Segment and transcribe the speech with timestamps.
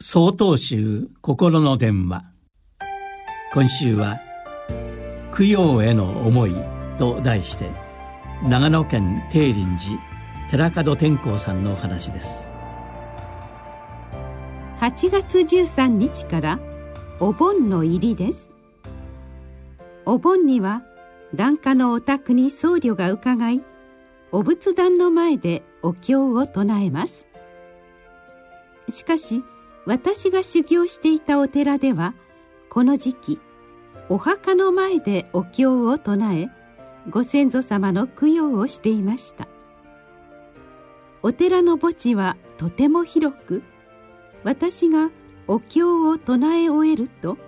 [0.00, 2.22] 総統集心の電話。
[3.52, 4.20] 今週は
[5.36, 6.54] 「供養への思い」
[7.00, 7.68] と題して
[8.48, 9.88] 長野県定林
[10.48, 12.48] 寺寺門天光さんのお話です。
[14.78, 16.60] 8月13日から
[17.18, 18.48] お盆の入りです。
[20.06, 20.84] お盆には
[21.34, 23.64] 檀家のお宅に僧侶が伺い
[24.30, 27.26] お仏壇の前でお経を唱えます。
[28.88, 29.42] しかし
[29.88, 32.12] 私が修行していたお寺では
[32.68, 33.40] この時期
[34.10, 36.50] お墓の前でお経を唱え
[37.08, 39.48] ご先祖様の供養をしていました。
[41.22, 43.62] お寺の墓地はとても広く
[44.44, 45.10] 私が
[45.46, 47.38] お経を唱え終えると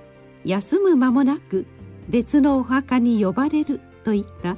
[0.47, 1.67] 休む間もなく
[2.09, 4.57] 別のお墓に呼ばれるといった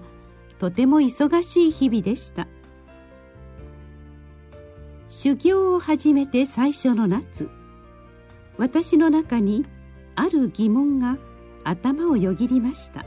[0.61, 2.47] とても忙しい日々でした。
[5.09, 7.51] 修行を始めて最初の夏
[8.59, 9.67] 私の中に
[10.15, 11.19] ある疑問が
[11.65, 13.07] 頭をよぎりました。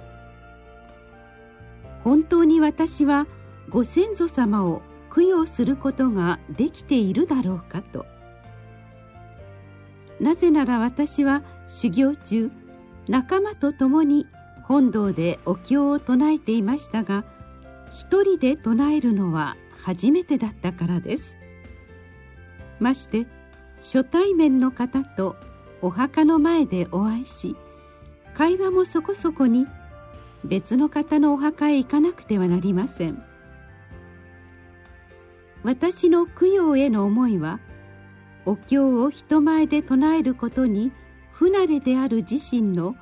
[2.03, 3.27] 本当に私は
[3.69, 4.81] ご先祖様を
[5.13, 8.05] 供養することができているだろうかと。
[10.19, 12.51] なぜなら私は修行中
[13.07, 14.27] 仲間と共に
[14.63, 17.23] 本堂でお経を唱えていましたが
[17.91, 21.35] 一人で唱えるのは初めてだったからです。
[22.79, 23.27] まして
[23.85, 25.35] 初対面の方と
[25.79, 27.55] お墓の前でお会いし
[28.33, 29.67] 会話もそこそこに
[30.43, 33.23] 別の方のお墓へ行かなくてはなりません。
[35.63, 37.59] 私の供養への思いは
[38.45, 40.91] お経を人前で唱えることに
[41.31, 42.95] 不慣れである自身の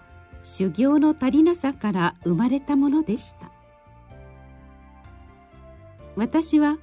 [0.43, 3.51] 修行の足りなさから生まれたものでした。
[6.17, 6.77] 私は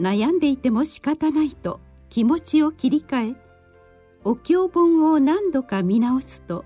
[0.00, 1.80] 悩んでいても仕方ないと
[2.10, 3.36] 気持ちを切り替え
[4.24, 6.64] お経本を何度か見直すと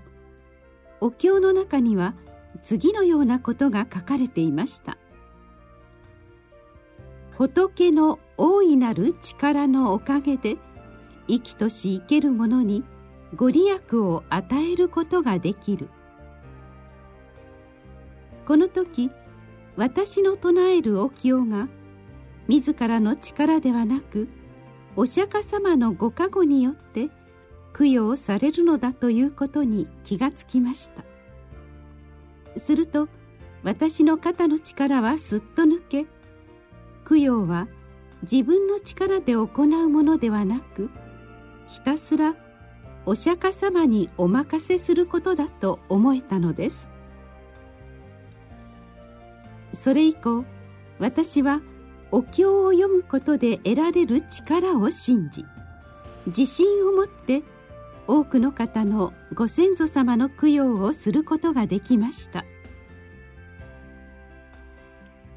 [1.01, 2.15] お経の中には
[2.61, 4.97] 次のようなことが書かれていました。
[7.31, 10.57] 仏の大いなる力のおかげで
[11.27, 12.83] 生きとし生ける者に
[13.35, 15.89] ご利益を与えることができる。
[18.45, 19.09] この時
[19.75, 21.67] 私の唱えるお経が
[22.47, 24.27] 自らの力ではなく
[24.95, 27.09] お釈迦様のご加護によって
[27.77, 31.03] 供養されるのだということに気がつきました。
[32.57, 33.07] すると
[33.63, 36.05] 私の肩の力はすっと抜け
[37.07, 37.67] 供養は
[38.21, 40.89] 自分の力で行うものではなく
[41.67, 42.35] ひたすら
[43.05, 46.89] お釈迦様にお任せすることだと思えたのです。
[49.73, 50.45] それ以降
[50.99, 51.61] 私は
[52.13, 55.47] お経を読むことで得られる力を信じ
[56.27, 57.41] 自信を持って
[58.05, 62.45] 多くの方のご先祖様の供養をすることができました。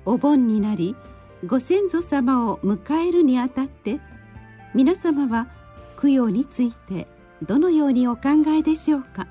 [0.05, 0.95] お盆になり
[1.47, 3.99] ご先祖様を迎えるにあたって
[4.75, 5.49] 皆様は
[5.99, 7.09] 供養について
[7.41, 9.27] どのようにお考えでしょうか。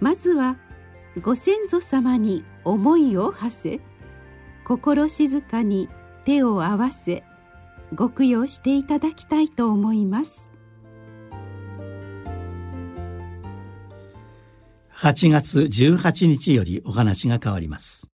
[0.00, 0.58] まずは
[1.22, 3.95] ご先祖様に思いを馳せ
[4.66, 5.88] 心静かに
[6.24, 7.22] 手を合わせ
[7.94, 10.50] ご供養していただきたいと思います。
[14.92, 18.10] 8月18日よりお話が変わります。